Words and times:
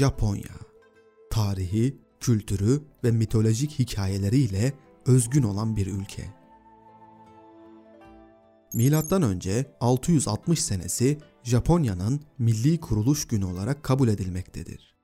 Japonya. 0.00 0.56
Tarihi, 1.30 1.96
kültürü 2.20 2.82
ve 3.04 3.10
mitolojik 3.10 3.78
hikayeleriyle 3.78 4.72
özgün 5.06 5.42
olan 5.42 5.76
bir 5.76 5.86
ülke. 5.86 6.34
Milattan 8.74 9.22
önce 9.22 9.76
660 9.80 10.62
senesi 10.62 11.18
Japonya'nın 11.42 12.20
milli 12.38 12.80
kuruluş 12.80 13.26
günü 13.26 13.44
olarak 13.44 13.82
kabul 13.82 14.08
edilmektedir. 14.08 14.94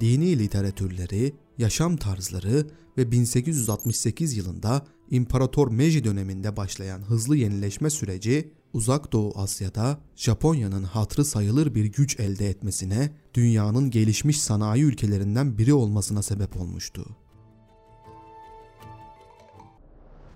Dini 0.00 0.38
literatürleri, 0.38 1.34
yaşam 1.58 1.96
tarzları 1.96 2.66
ve 2.98 3.10
1868 3.10 4.36
yılında 4.36 4.86
İmparator 5.10 5.70
Meiji 5.70 6.04
döneminde 6.04 6.56
başlayan 6.56 7.00
hızlı 7.00 7.36
yenileşme 7.36 7.90
süreci 7.90 8.52
Uzak 8.76 9.12
Doğu 9.12 9.32
Asya'da 9.36 9.98
Japonya'nın 10.16 10.84
hatrı 10.84 11.24
sayılır 11.24 11.74
bir 11.74 11.84
güç 11.84 12.20
elde 12.20 12.48
etmesine, 12.48 13.10
dünyanın 13.34 13.90
gelişmiş 13.90 14.40
sanayi 14.40 14.82
ülkelerinden 14.82 15.58
biri 15.58 15.74
olmasına 15.74 16.22
sebep 16.22 16.60
olmuştu. 16.60 17.06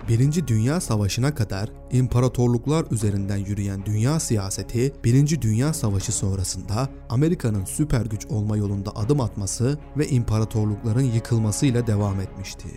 Birinci 0.09 0.49
Dünya 0.49 0.81
Savaşı'na 0.81 1.35
kadar 1.35 1.71
imparatorluklar 1.93 2.87
üzerinden 2.91 3.37
yürüyen 3.37 3.87
dünya 3.87 4.21
siyaseti, 4.21 4.93
Birinci 5.05 5.43
Dünya 5.43 5.73
Savaşı 5.73 6.13
sonrasında 6.13 6.89
Amerika'nın 7.09 7.65
süper 7.65 8.07
güç 8.07 8.27
olma 8.27 8.57
yolunda 8.57 8.97
adım 8.97 9.21
atması 9.21 9.79
ve 9.97 10.09
imparatorlukların 10.09 11.13
yıkılmasıyla 11.13 11.87
devam 11.87 12.21
etmişti. 12.21 12.69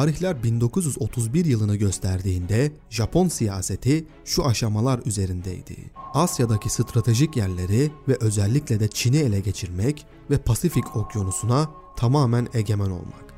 Tarihler 0.00 0.42
1931 0.42 1.44
yılını 1.44 1.76
gösterdiğinde 1.76 2.72
Japon 2.90 3.28
siyaseti 3.28 4.04
şu 4.24 4.46
aşamalar 4.46 5.00
üzerindeydi. 5.06 5.76
Asya'daki 6.14 6.70
stratejik 6.70 7.36
yerleri 7.36 7.90
ve 8.08 8.16
özellikle 8.20 8.80
de 8.80 8.88
Çin'i 8.88 9.16
ele 9.16 9.40
geçirmek 9.40 10.06
ve 10.30 10.38
Pasifik 10.38 10.96
Okyanusu'na 10.96 11.70
tamamen 11.96 12.48
egemen 12.54 12.90
olmak. 12.90 13.34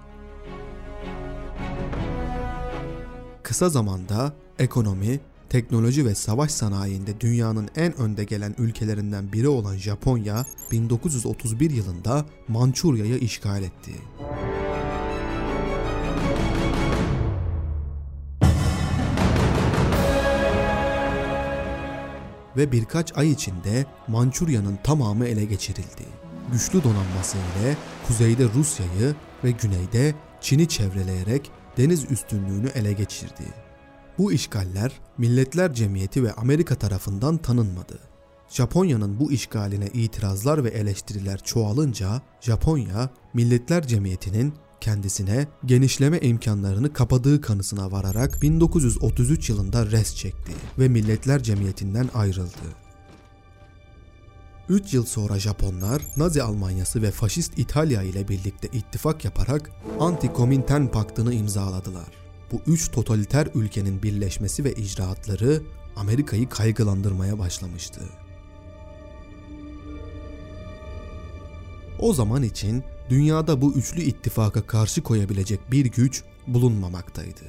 Kısa 3.43 3.69
zamanda 3.69 4.33
ekonomi, 4.59 5.21
teknoloji 5.49 6.07
ve 6.07 6.15
savaş 6.15 6.51
sanayinde 6.51 7.21
dünyanın 7.21 7.69
en 7.77 8.01
önde 8.01 8.25
gelen 8.25 8.55
ülkelerinden 8.59 9.33
biri 9.33 9.49
olan 9.49 9.77
Japonya 9.77 10.47
1931 10.71 11.71
yılında 11.71 12.27
Mançurya'yı 12.49 13.19
işgal 13.19 13.63
etti. 13.63 13.93
Ve 22.57 22.73
birkaç 22.73 23.17
ay 23.17 23.31
içinde 23.31 23.87
Mançurya'nın 24.09 24.79
tamamı 24.85 25.27
ele 25.27 25.45
geçirildi. 25.45 26.05
Güçlü 26.53 26.85
donanması 26.85 27.39
ile 27.39 27.77
kuzeyde 28.07 28.45
Rusya'yı 28.55 29.15
ve 29.45 29.51
güneyde 29.51 30.15
Çin'i 30.41 30.69
çevreleyerek 30.69 31.51
deniz 31.77 32.11
üstünlüğünü 32.11 32.69
ele 32.69 32.93
geçirdi. 32.93 33.45
Bu 34.19 34.33
işgaller 34.33 34.93
Milletler 35.19 35.75
Cemiyeti 35.75 36.25
ve 36.25 36.33
Amerika 36.33 36.75
tarafından 36.75 37.39
tanınmadı. 37.39 37.99
Japonya'nın 38.49 39.21
bu 39.21 39.33
işgaline 39.33 39.87
itirazlar 39.87 40.65
ve 40.65 40.69
eleştiriler 40.69 41.39
çoğalınca 41.39 42.23
Japonya 42.41 43.11
Milletler 43.35 43.87
Cemiyeti'nin 43.87 44.55
kendisine 44.83 45.47
genişleme 45.65 46.19
imkanlarını 46.19 46.93
kapadığı 46.93 47.41
kanısına 47.41 47.93
vararak 47.93 48.43
1933 48.43 49.49
yılında 49.49 49.91
res 49.91 50.17
çekti 50.17 50.53
ve 50.79 50.89
Milletler 50.89 51.43
Cemiyeti'nden 51.43 52.09
ayrıldı. 52.15 52.83
3 54.69 54.95
yıl 54.95 55.05
sonra 55.05 55.39
Japonlar 55.39 56.03
Nazi 56.17 56.43
Almanyası 56.43 57.03
ve 57.03 57.11
faşist 57.11 57.59
İtalya 57.59 58.03
ile 58.03 58.29
birlikte 58.29 58.69
ittifak 58.73 59.25
yaparak 59.25 59.71
Anti-Komintern 59.99 60.89
Paktı'nı 60.89 61.35
imzaladılar. 61.35 62.09
Bu 62.53 62.61
üç 62.67 62.91
totaliter 62.91 63.49
ülkenin 63.55 64.03
birleşmesi 64.03 64.65
ve 64.65 64.73
icraatları 64.73 65.63
Amerika'yı 65.97 66.49
kaygılandırmaya 66.49 67.39
başlamıştı. 67.39 68.01
O 71.99 72.15
zaman 72.15 72.43
için 72.43 72.85
dünyada 73.13 73.61
bu 73.61 73.73
üçlü 73.73 74.03
ittifaka 74.03 74.67
karşı 74.67 75.03
koyabilecek 75.03 75.73
bir 75.73 75.87
güç 75.87 76.23
bulunmamaktaydı. 76.47 77.45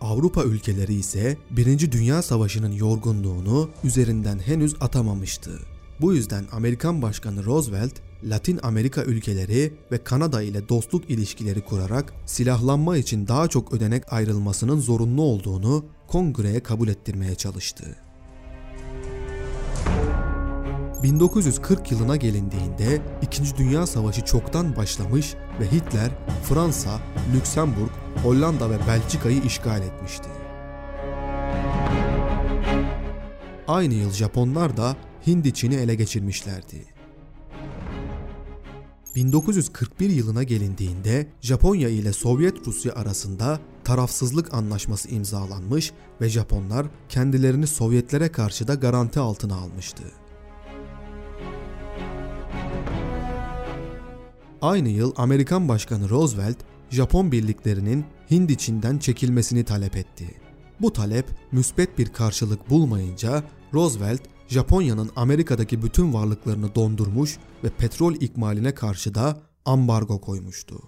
Avrupa 0.00 0.44
ülkeleri 0.44 0.94
ise 0.94 1.36
1. 1.50 1.92
Dünya 1.92 2.22
Savaşı'nın 2.22 2.72
yorgunluğunu 2.72 3.70
üzerinden 3.84 4.38
henüz 4.38 4.74
atamamıştı. 4.80 5.58
Bu 6.00 6.14
yüzden 6.14 6.44
Amerikan 6.52 7.02
Başkanı 7.02 7.44
Roosevelt, 7.44 7.92
Latin 8.24 8.60
Amerika 8.62 9.04
ülkeleri 9.04 9.72
ve 9.92 10.04
Kanada 10.04 10.42
ile 10.42 10.68
dostluk 10.68 11.10
ilişkileri 11.10 11.60
kurarak 11.60 12.14
silahlanma 12.26 12.96
için 12.96 13.28
daha 13.28 13.48
çok 13.48 13.72
ödenek 13.72 14.12
ayrılmasının 14.12 14.80
zorunlu 14.80 15.22
olduğunu 15.22 15.84
kongreye 16.08 16.62
kabul 16.62 16.88
ettirmeye 16.88 17.34
çalıştı. 17.34 17.96
1940 21.02 21.92
yılına 21.92 22.16
gelindiğinde 22.16 23.02
2. 23.22 23.56
Dünya 23.56 23.86
Savaşı 23.86 24.24
çoktan 24.24 24.76
başlamış 24.76 25.34
ve 25.60 25.72
Hitler 25.72 26.10
Fransa, 26.42 27.00
Lüksemburg, 27.34 27.90
Hollanda 28.22 28.70
ve 28.70 28.78
Belçika'yı 28.88 29.42
işgal 29.42 29.82
etmişti. 29.82 30.28
Aynı 33.68 33.94
yıl 33.94 34.10
Japonlar 34.10 34.76
da 34.76 34.96
Hindi 35.26 35.54
Çin'i 35.54 35.74
ele 35.74 35.94
geçirmişlerdi. 35.94 36.84
1941 39.16 40.10
yılına 40.10 40.42
gelindiğinde 40.42 41.26
Japonya 41.40 41.88
ile 41.88 42.12
Sovyet 42.12 42.66
Rusya 42.66 42.94
arasında 42.94 43.60
tarafsızlık 43.84 44.54
anlaşması 44.54 45.08
imzalanmış 45.08 45.92
ve 46.20 46.28
Japonlar 46.28 46.86
kendilerini 47.08 47.66
Sovyetlere 47.66 48.32
karşı 48.32 48.68
da 48.68 48.74
garanti 48.74 49.20
altına 49.20 49.56
almıştı. 49.56 50.21
Aynı 54.62 54.88
yıl 54.88 55.12
Amerikan 55.16 55.68
Başkanı 55.68 56.10
Roosevelt, 56.10 56.56
Japon 56.90 57.32
birliklerinin 57.32 58.04
Hindi 58.30 58.56
Çin'den 58.56 58.98
çekilmesini 58.98 59.64
talep 59.64 59.96
etti. 59.96 60.40
Bu 60.80 60.92
talep 60.92 61.26
müsbet 61.52 61.98
bir 61.98 62.06
karşılık 62.06 62.70
bulmayınca 62.70 63.42
Roosevelt, 63.74 64.20
Japonya'nın 64.48 65.10
Amerika'daki 65.16 65.82
bütün 65.82 66.14
varlıklarını 66.14 66.74
dondurmuş 66.74 67.38
ve 67.64 67.68
petrol 67.68 68.14
ikmaline 68.14 68.74
karşı 68.74 69.14
da 69.14 69.40
ambargo 69.64 70.20
koymuştu. 70.20 70.82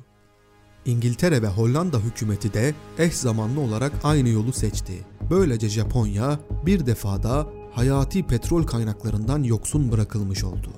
İngiltere 0.85 1.43
ve 1.43 1.49
Hollanda 1.49 1.99
hükümeti 1.99 2.55
de 2.55 2.75
eş 2.99 3.15
zamanlı 3.15 3.61
olarak 3.61 3.93
aynı 4.05 4.29
yolu 4.29 4.53
seçti. 4.53 5.07
Böylece 5.31 5.69
Japonya 5.69 6.41
bir 6.67 6.87
defada 6.87 7.47
hayati 7.73 8.27
petrol 8.27 8.63
kaynaklarından 8.63 9.43
yoksun 9.43 9.93
bırakılmış 9.93 10.45
oldu. 10.45 10.71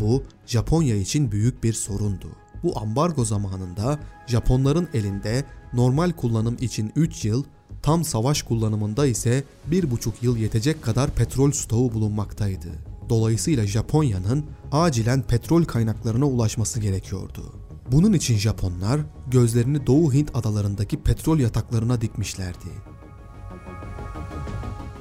Bu 0.00 0.22
Japonya 0.46 0.96
için 0.96 1.32
büyük 1.32 1.64
bir 1.64 1.72
sorundu. 1.72 2.26
Bu 2.62 2.78
ambargo 2.78 3.24
zamanında 3.24 3.98
Japonların 4.26 4.88
elinde 4.94 5.44
normal 5.72 6.12
kullanım 6.12 6.56
için 6.60 6.92
3 6.96 7.24
yıl, 7.24 7.44
tam 7.82 8.04
savaş 8.04 8.42
kullanımında 8.42 9.06
ise 9.06 9.44
1,5 9.70 10.12
yıl 10.22 10.36
yetecek 10.36 10.82
kadar 10.82 11.10
petrol 11.10 11.52
stoğu 11.52 11.92
bulunmaktaydı. 11.92 12.68
Dolayısıyla 13.08 13.66
Japonya'nın 13.66 14.44
acilen 14.72 15.22
petrol 15.22 15.64
kaynaklarına 15.64 16.26
ulaşması 16.26 16.80
gerekiyordu. 16.80 17.54
Bunun 17.92 18.12
için 18.12 18.36
Japonlar 18.36 19.00
gözlerini 19.30 19.86
Doğu 19.86 20.12
Hint 20.12 20.36
adalarındaki 20.36 21.02
petrol 21.02 21.38
yataklarına 21.38 22.00
dikmişlerdi. 22.00 22.89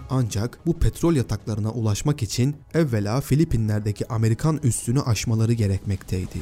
Ancak 0.10 0.60
bu 0.66 0.80
petrol 0.80 1.16
yataklarına 1.16 1.72
ulaşmak 1.72 2.24
için 2.24 2.56
evvela 2.74 3.22
Filipinler'deki 3.22 4.08
Amerikan 4.08 4.60
üssünü 4.64 5.02
aşmaları 5.02 5.54
gerekmekteydi. 5.54 6.40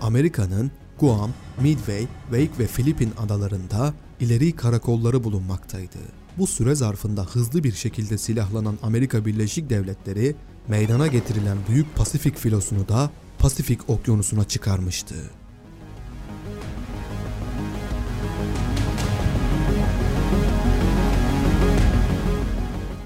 Amerika'nın 0.00 0.70
Guam, 1.00 1.30
Midway, 1.60 2.06
Wake 2.30 2.58
ve 2.58 2.66
Filipin 2.66 3.12
adalarında 3.18 3.94
ileri 4.20 4.52
karakolları 4.52 5.24
bulunmaktaydı. 5.24 5.98
Bu 6.38 6.46
süre 6.46 6.74
zarfında 6.74 7.24
hızlı 7.24 7.64
bir 7.64 7.72
şekilde 7.72 8.18
silahlanan 8.18 8.78
Amerika 8.82 9.26
Birleşik 9.26 9.70
Devletleri 9.70 10.36
meydana 10.68 11.06
getirilen 11.06 11.58
Büyük 11.68 11.96
Pasifik 11.96 12.38
filosunu 12.38 12.88
da 12.88 13.10
Pasifik 13.38 13.90
Okyanusu'na 13.90 14.44
çıkarmıştı. 14.44 15.14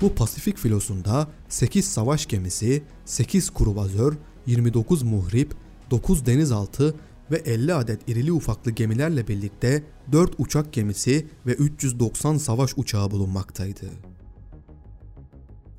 Bu 0.00 0.14
Pasifik 0.14 0.58
filosunda 0.58 1.28
8 1.48 1.84
savaş 1.84 2.26
gemisi, 2.26 2.82
8 3.04 3.54
kruvazör, 3.54 4.16
29 4.46 5.02
muhrip, 5.02 5.54
9 5.90 6.26
denizaltı 6.26 6.94
ve 7.30 7.36
50 7.36 7.74
adet 7.74 8.08
irili 8.08 8.32
ufaklı 8.32 8.70
gemilerle 8.70 9.28
birlikte 9.28 9.84
4 10.12 10.34
uçak 10.38 10.72
gemisi 10.72 11.26
ve 11.46 11.52
390 11.52 12.36
savaş 12.36 12.72
uçağı 12.76 13.10
bulunmaktaydı. 13.10 13.90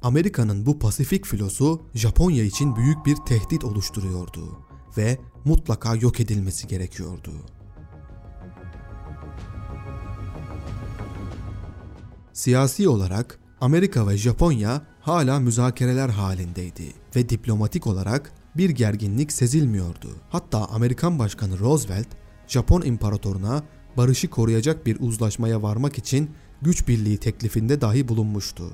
Amerika'nın 0.02 0.66
bu 0.66 0.80
Pasifik 0.80 1.26
filosu 1.26 1.82
Japonya 1.94 2.44
için 2.44 2.76
büyük 2.76 3.06
bir 3.06 3.16
tehdit 3.16 3.64
oluşturuyordu 3.64 4.60
ve 4.98 5.18
mutlaka 5.46 5.96
yok 5.96 6.20
edilmesi 6.20 6.68
gerekiyordu. 6.68 7.32
Siyasi 12.34 12.90
olarak 12.90 13.40
Amerika 13.62 14.08
ve 14.08 14.18
Japonya 14.18 14.82
hala 15.00 15.40
müzakereler 15.40 16.10
halindeydi 16.10 16.94
ve 17.16 17.30
diplomatik 17.30 17.88
olarak 17.88 18.32
bir 18.58 18.70
gerginlik 18.70 19.32
sezilmiyordu. 19.32 20.16
Hatta 20.30 20.66
Amerikan 20.66 21.20
Başkanı 21.20 21.60
Roosevelt, 21.60 22.08
Japon 22.48 22.82
imparatoruna 22.82 23.64
barışı 23.98 24.30
koruyacak 24.30 24.86
bir 24.86 24.98
uzlaşmaya 25.00 25.62
varmak 25.62 25.98
için 25.98 26.30
güç 26.62 26.88
birliği 26.88 27.18
teklifinde 27.18 27.82
dahi 27.82 28.08
bulunmuştu. 28.08 28.74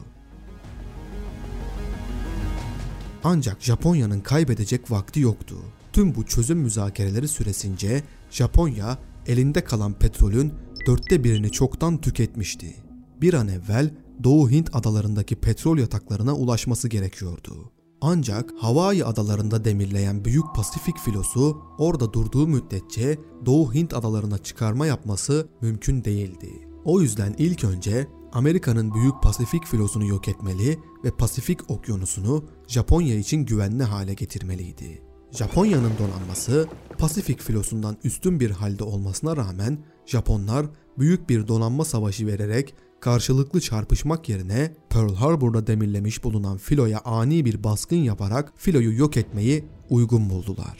Ancak 3.24 3.62
Japonya'nın 3.62 4.19
kaybedecek 4.19 4.91
vakti 4.91 5.19
yoktu. 5.19 5.56
Tüm 5.94 6.15
bu 6.15 6.25
çözüm 6.25 6.57
müzakereleri 6.57 7.27
süresince 7.27 8.03
Japonya 8.31 8.97
elinde 9.27 9.63
kalan 9.63 9.94
petrolün 9.94 10.53
dörtte 10.88 11.24
birini 11.24 11.51
çoktan 11.51 12.01
tüketmişti. 12.01 12.75
Bir 13.21 13.33
an 13.33 13.47
evvel 13.47 13.89
Doğu 14.24 14.50
Hint 14.50 14.75
adalarındaki 14.75 15.36
petrol 15.36 15.77
yataklarına 15.77 16.36
ulaşması 16.36 16.88
gerekiyordu. 16.88 17.71
Ancak 18.01 18.54
Hawaii 18.60 19.06
adalarında 19.06 19.65
demirleyen 19.65 20.25
Büyük 20.25 20.45
Pasifik 20.56 20.98
filosu 20.98 21.62
orada 21.77 22.13
durduğu 22.13 22.48
müddetçe 22.48 23.18
Doğu 23.45 23.74
Hint 23.74 23.94
adalarına 23.94 24.38
çıkarma 24.38 24.86
yapması 24.86 25.48
mümkün 25.62 26.04
değildi. 26.04 26.68
O 26.86 27.01
yüzden 27.01 27.36
ilk 27.38 27.63
önce 27.63 28.07
Amerika'nın 28.33 28.94
Büyük 28.94 29.21
Pasifik 29.24 29.65
filosunu 29.65 30.06
yok 30.06 30.27
etmeli 30.27 30.80
ve 31.04 31.12
Pasifik 31.12 31.71
okyanusunu 31.71 32.45
Japonya 32.68 33.16
için 33.16 33.45
güvenli 33.45 33.83
hale 33.83 34.13
getirmeliydi. 34.13 35.01
Japonya'nın 35.31 35.92
donanması 36.00 36.68
Pasifik 36.98 37.42
filosundan 37.42 37.98
üstün 38.04 38.39
bir 38.39 38.51
halde 38.51 38.83
olmasına 38.83 39.38
rağmen 39.38 39.77
Japonlar 40.06 40.66
büyük 40.98 41.30
bir 41.30 41.48
donanma 41.48 41.86
savaşı 41.86 42.27
vererek 42.27 42.75
karşılıklı 43.04 43.62
çarpışmak 43.62 44.30
yerine 44.30 44.74
Pearl 44.90 45.14
Harbor'da 45.14 45.68
demirlemiş 45.68 46.24
bulunan 46.24 46.58
filoya 46.58 47.02
ani 47.06 47.46
bir 47.46 47.64
baskın 47.64 47.96
yaparak 47.96 48.54
filoyu 48.56 48.98
yok 48.98 49.18
etmeyi 49.18 49.66
uygun 49.90 50.30
buldular. 50.30 50.78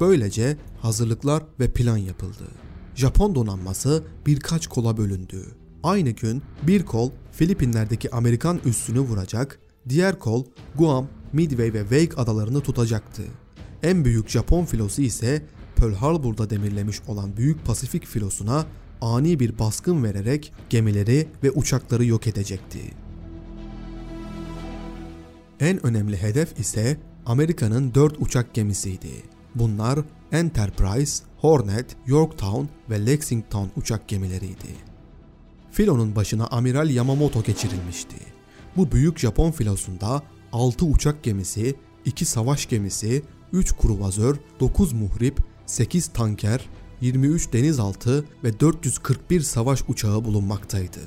Böylece 0.00 0.56
hazırlıklar 0.80 1.42
ve 1.60 1.72
plan 1.72 1.96
yapıldı. 1.96 2.44
Japon 2.94 3.34
donanması 3.34 4.04
birkaç 4.26 4.66
kola 4.66 4.96
bölündü. 4.96 5.46
Aynı 5.82 6.10
gün 6.10 6.42
bir 6.62 6.84
kol 6.84 7.10
Filipinler'deki 7.32 8.10
Amerikan 8.10 8.60
üssünü 8.64 9.00
vuracak, 9.00 9.60
diğer 9.88 10.18
kol 10.18 10.44
Guam, 10.78 11.08
Midway 11.32 11.72
ve 11.72 11.80
Wake 11.80 12.22
adalarını 12.22 12.60
tutacaktı. 12.60 13.22
En 13.82 14.04
büyük 14.04 14.28
Japon 14.28 14.64
filosu 14.64 15.02
ise 15.02 15.42
Pearl 15.80 15.94
Harbor'da 15.94 16.50
demirlemiş 16.50 17.00
olan 17.08 17.36
Büyük 17.36 17.66
Pasifik 17.66 18.06
filosuna 18.06 18.66
ani 19.00 19.40
bir 19.40 19.58
baskın 19.58 20.04
vererek 20.04 20.52
gemileri 20.70 21.28
ve 21.42 21.50
uçakları 21.50 22.04
yok 22.04 22.26
edecekti. 22.26 22.80
En 25.60 25.86
önemli 25.86 26.16
hedef 26.16 26.60
ise 26.60 26.96
Amerika'nın 27.26 27.94
4 27.94 28.22
uçak 28.22 28.54
gemisiydi. 28.54 29.10
Bunlar 29.54 29.98
Enterprise, 30.32 31.24
Hornet, 31.36 31.96
Yorktown 32.06 32.64
ve 32.90 33.06
Lexington 33.06 33.70
uçak 33.76 34.08
gemileriydi. 34.08 34.74
Filonun 35.70 36.16
başına 36.16 36.46
Amiral 36.46 36.90
Yamamoto 36.90 37.42
geçirilmişti. 37.42 38.16
Bu 38.76 38.92
büyük 38.92 39.18
Japon 39.18 39.50
filosunda 39.50 40.22
6 40.52 40.84
uçak 40.84 41.22
gemisi, 41.22 41.74
2 42.04 42.24
savaş 42.24 42.68
gemisi, 42.68 43.22
3 43.52 43.76
kruvazör, 43.76 44.36
9 44.60 44.92
muhrip, 44.92 45.49
8 45.70 46.08
tanker, 46.08 46.68
23 47.00 47.52
denizaltı 47.52 48.24
ve 48.44 48.60
441 48.60 49.40
savaş 49.40 49.82
uçağı 49.88 50.24
bulunmaktaydı. 50.24 51.00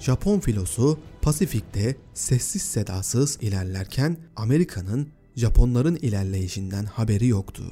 Japon 0.00 0.40
filosu 0.40 0.98
Pasifik'te 1.22 1.96
sessiz 2.14 2.62
sedasız 2.62 3.38
ilerlerken 3.40 4.16
Amerika'nın 4.36 5.08
Japonların 5.36 5.96
ilerleyişinden 5.96 6.84
haberi 6.84 7.26
yoktu. 7.26 7.64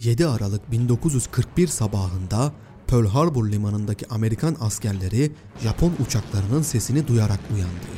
7 0.00 0.26
Aralık 0.26 0.70
1941 0.70 1.66
sabahında 1.66 2.52
Pearl 2.90 3.06
Harbor 3.06 3.48
limanındaki 3.48 4.06
Amerikan 4.08 4.56
askerleri 4.60 5.32
Japon 5.62 5.92
uçaklarının 6.06 6.62
sesini 6.62 7.08
duyarak 7.08 7.40
uyandı. 7.54 7.90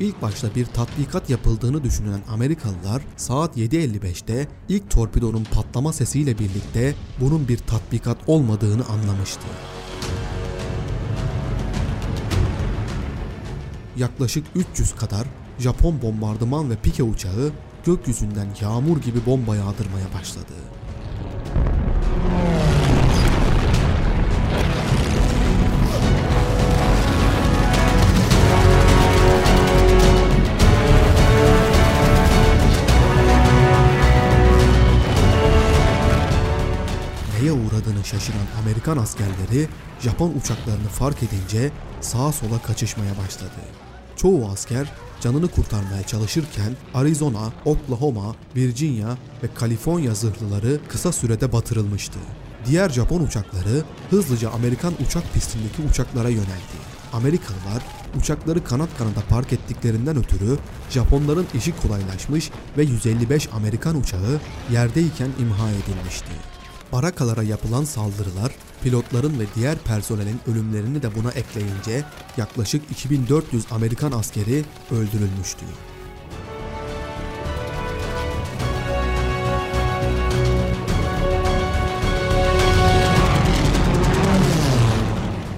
İlk 0.00 0.22
başta 0.22 0.54
bir 0.54 0.66
tatbikat 0.66 1.30
yapıldığını 1.30 1.84
düşünülen 1.84 2.20
Amerikalılar 2.30 3.02
saat 3.16 3.56
7.55'te 3.56 4.48
ilk 4.68 4.90
torpidonun 4.90 5.44
patlama 5.44 5.92
sesiyle 5.92 6.38
birlikte 6.38 6.94
bunun 7.20 7.48
bir 7.48 7.58
tatbikat 7.58 8.18
olmadığını 8.26 8.84
anlamıştı. 8.86 9.46
Yaklaşık 13.96 14.46
300 14.54 14.94
kadar 14.94 15.26
Japon 15.58 16.02
bombardıman 16.02 16.70
ve 16.70 16.76
pike 16.76 17.02
uçağı 17.02 17.50
gökyüzünden 17.84 18.48
yağmur 18.60 18.96
gibi 18.96 19.26
bomba 19.26 19.56
yağdırmaya 19.56 20.06
başladı. 20.18 20.54
Şaşıran 38.02 38.46
Amerikan 38.62 38.96
askerleri 38.96 39.68
Japon 40.00 40.32
uçaklarını 40.40 40.88
fark 40.88 41.22
edince 41.22 41.70
sağa 42.00 42.32
sola 42.32 42.62
kaçışmaya 42.62 43.18
başladı. 43.18 43.60
Çoğu 44.16 44.48
asker 44.48 44.92
canını 45.20 45.48
kurtarmaya 45.48 46.02
çalışırken 46.02 46.76
Arizona, 46.94 47.52
Oklahoma, 47.64 48.36
Virginia 48.56 49.10
ve 49.42 49.54
Kaliforniya 49.54 50.14
zırhlıları 50.14 50.80
kısa 50.88 51.12
sürede 51.12 51.52
batırılmıştı. 51.52 52.18
Diğer 52.66 52.88
Japon 52.88 53.20
uçakları 53.20 53.84
hızlıca 54.10 54.50
Amerikan 54.50 54.94
uçak 55.06 55.34
pistindeki 55.34 55.82
uçaklara 55.90 56.28
yöneldi. 56.28 56.78
Amerikalılar 57.12 57.82
uçakları 58.18 58.64
kanat 58.64 58.88
kanada 58.98 59.20
park 59.28 59.52
ettiklerinden 59.52 60.16
ötürü 60.16 60.58
Japonların 60.90 61.46
işi 61.54 61.76
kolaylaşmış 61.76 62.50
ve 62.78 62.82
155 62.82 63.48
Amerikan 63.52 63.96
uçağı 63.96 64.40
yerdeyken 64.72 65.30
imha 65.40 65.70
edilmişti. 65.70 66.57
Barakalara 66.92 67.42
yapılan 67.42 67.84
saldırılar, 67.84 68.52
pilotların 68.82 69.40
ve 69.40 69.44
diğer 69.54 69.78
personelin 69.78 70.40
ölümlerini 70.46 71.02
de 71.02 71.14
buna 71.14 71.30
ekleyince 71.30 72.04
yaklaşık 72.36 72.90
2400 72.90 73.66
Amerikan 73.70 74.12
askeri 74.12 74.64
öldürülmüştü. 74.90 75.64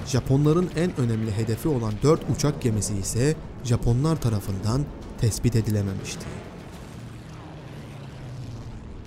Japonların 0.07 0.71
en 0.77 1.01
önemli 1.01 1.33
hedefi 1.33 1.69
olan 1.69 1.93
4 2.03 2.21
uçak 2.37 2.63
gemisi 2.63 2.97
ise 2.97 3.37
Japonlar 3.65 4.21
tarafından 4.21 4.85
tespit 5.21 5.57
edilememişti. 5.57 6.27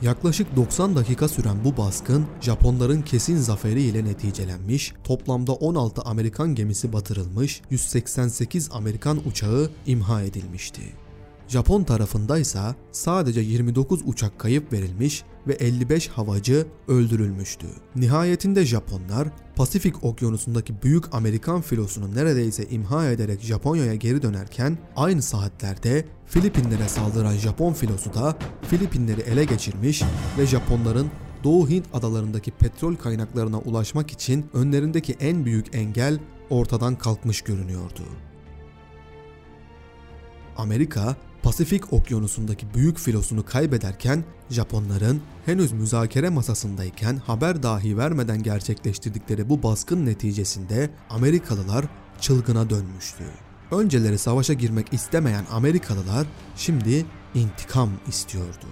Yaklaşık 0.03 0.55
90 0.55 0.95
dakika 0.95 1.27
süren 1.27 1.63
bu 1.63 1.77
baskın 1.77 2.25
Japonların 2.41 3.01
kesin 3.01 3.37
zaferi 3.37 3.81
ile 3.81 4.05
neticelenmiş, 4.05 4.93
toplamda 5.03 5.53
16 5.53 6.01
Amerikan 6.01 6.55
gemisi 6.55 6.93
batırılmış, 6.93 7.61
188 7.69 8.69
Amerikan 8.73 9.27
uçağı 9.27 9.69
imha 9.85 10.21
edilmişti. 10.21 10.81
Japon 11.53 11.83
tarafındaysa 11.83 12.75
sadece 12.91 13.41
29 13.41 14.01
uçak 14.05 14.39
kayıp 14.39 14.73
verilmiş 14.73 15.23
ve 15.47 15.53
55 15.53 16.07
havacı 16.07 16.67
öldürülmüştü. 16.87 17.67
Nihayetinde 17.95 18.65
Japonlar 18.65 19.27
Pasifik 19.55 20.03
okyanusundaki 20.03 20.81
büyük 20.83 21.15
Amerikan 21.15 21.61
filosunu 21.61 22.15
neredeyse 22.15 22.65
imha 22.69 23.09
ederek 23.09 23.41
Japonya'ya 23.41 23.95
geri 23.95 24.21
dönerken 24.21 24.77
aynı 24.95 25.21
saatlerde 25.21 26.05
Filipinlere 26.25 26.87
saldıran 26.87 27.33
Japon 27.33 27.73
filosu 27.73 28.13
da 28.13 28.37
Filipinleri 28.69 29.21
ele 29.21 29.45
geçirmiş 29.45 30.03
ve 30.37 30.45
Japonların 30.45 31.11
Doğu 31.43 31.69
Hint 31.69 31.85
adalarındaki 31.93 32.51
petrol 32.51 32.95
kaynaklarına 32.95 33.59
ulaşmak 33.59 34.11
için 34.11 34.45
önlerindeki 34.53 35.15
en 35.19 35.45
büyük 35.45 35.75
engel 35.75 36.19
ortadan 36.49 36.95
kalkmış 36.95 37.41
görünüyordu. 37.41 38.03
Amerika, 40.57 41.15
Pasifik 41.43 41.93
Okyanusu'ndaki 41.93 42.73
büyük 42.73 42.99
filosunu 42.99 43.45
kaybederken 43.45 44.23
Japonların 44.49 45.21
henüz 45.45 45.71
müzakere 45.71 46.29
masasındayken 46.29 47.17
haber 47.17 47.63
dahi 47.63 47.97
vermeden 47.97 48.43
gerçekleştirdikleri 48.43 49.49
bu 49.49 49.63
baskın 49.63 50.05
neticesinde 50.05 50.89
Amerikalılar 51.09 51.85
çılgına 52.21 52.69
dönmüştü. 52.69 53.23
Önceleri 53.71 54.17
savaşa 54.17 54.53
girmek 54.53 54.93
istemeyen 54.93 55.45
Amerikalılar 55.51 56.27
şimdi 56.55 57.05
intikam 57.35 57.89
istiyordu. 58.07 58.65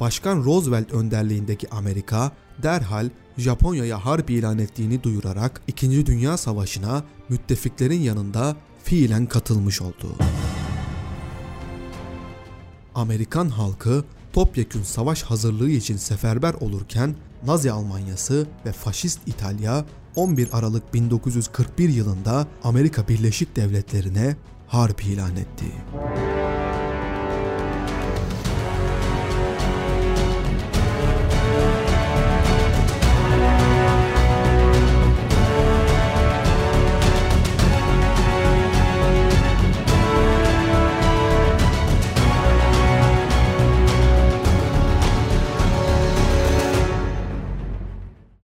Başkan 0.00 0.44
Roosevelt 0.44 0.92
önderliğindeki 0.92 1.70
Amerika 1.70 2.32
derhal 2.62 3.10
Japonya'ya 3.38 4.04
harp 4.04 4.30
ilan 4.30 4.58
ettiğini 4.58 5.02
duyurarak 5.02 5.62
2. 5.66 6.06
Dünya 6.06 6.36
Savaşı'na 6.36 7.04
müttefiklerin 7.28 8.00
yanında 8.00 8.56
fiilen 8.84 9.26
katılmış 9.26 9.82
oldu. 9.82 10.16
Amerikan 12.94 13.48
halkı 13.48 14.04
topyekün 14.32 14.82
savaş 14.82 15.22
hazırlığı 15.22 15.70
için 15.70 15.96
seferber 15.96 16.54
olurken 16.54 17.14
Nazi 17.46 17.72
Almanyası 17.72 18.46
ve 18.66 18.72
Faşist 18.72 19.20
İtalya 19.26 19.84
11 20.16 20.48
Aralık 20.52 20.94
1941 20.94 21.88
yılında 21.88 22.46
Amerika 22.64 23.08
Birleşik 23.08 23.56
Devletleri'ne 23.56 24.36
harp 24.68 25.04
ilan 25.04 25.36
etti. 25.36 25.66